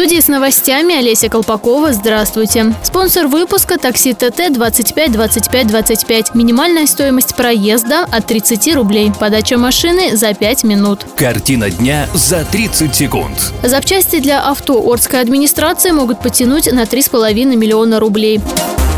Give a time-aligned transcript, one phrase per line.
[0.00, 1.92] Студии с новостями Олеся Колпакова.
[1.92, 2.74] Здравствуйте.
[2.82, 6.34] Спонсор выпуска такси ТТ 25 25 25.
[6.34, 9.12] Минимальная стоимость проезда от 30 рублей.
[9.20, 11.04] Подача машины за 5 минут.
[11.16, 13.52] Картина дня за 30 секунд.
[13.62, 18.40] Запчасти для авто Ордской администрации могут потянуть на 3,5 миллиона рублей.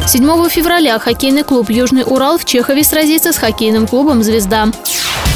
[0.07, 4.69] 7 февраля хоккейный клуб «Южный Урал» в Чехове сразится с хоккейным клубом «Звезда».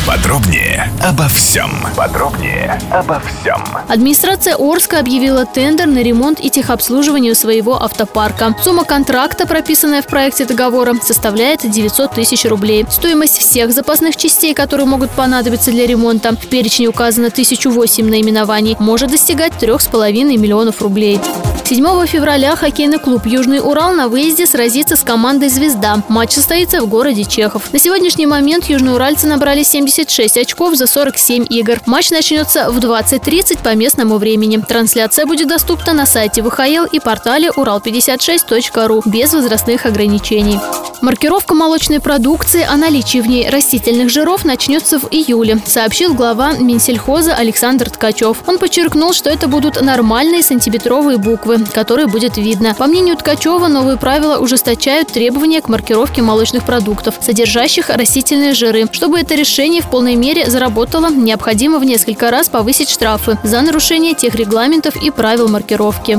[0.07, 1.69] Подробнее обо всем.
[1.97, 3.61] Подробнее обо всем.
[3.89, 8.55] Администрация Орска объявила тендер на ремонт и техобслуживание своего автопарка.
[8.63, 12.87] Сумма контракта, прописанная в проекте договора, составляет 900 тысяч рублей.
[12.89, 19.11] Стоимость всех запасных частей, которые могут понадобиться для ремонта, в перечне указано 1008 наименований, может
[19.11, 21.21] достигать 3,5 миллионов рублей.
[21.69, 26.01] 7 февраля хоккейный клуб «Южный Урал» на выезде сразится с командой «Звезда».
[26.09, 27.73] Матч состоится в городе Чехов.
[27.73, 31.81] На сегодняшний момент южноуральцы набрали 76 очков за 47 игр.
[31.85, 34.59] Матч начнется в 20.30 по местному времени.
[34.59, 40.61] Трансляция будет доступна на сайте ВХЛ и портале урал56.ру без возрастных ограничений.
[41.03, 47.35] Маркировка молочной продукции о наличии в ней растительных жиров начнется в июле, сообщил глава Минсельхоза
[47.35, 48.39] Александр Ткачев.
[48.47, 52.75] Он подчеркнул, что это будут нормальные сантиметровые буквы, которые будет видно.
[52.75, 58.87] По мнению Ткачева, новые правила ужесточают требования к маркировке молочных продуктов, содержащих растительные жиры.
[58.91, 64.15] Чтобы это решение в полной мере заработало, необходимо в несколько раз повысить штрафы за нарушение
[64.15, 66.19] тех регламентов и правил маркировки.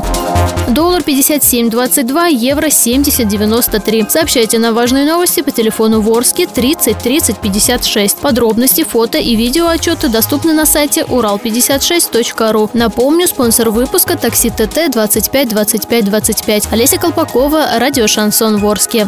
[0.70, 4.10] Доллар 57.22, евро 70.93.
[4.10, 8.18] Сообщайте нам важные новости по телефону Ворске 30 30 56.
[8.18, 12.70] Подробности, фото и видео отчеты доступны на сайте урал56.ру.
[12.74, 16.68] Напомню, спонсор выпуска такси ТТ 25 25 25.
[16.72, 19.08] Олеся Колпакова, радио Шансон Ворске.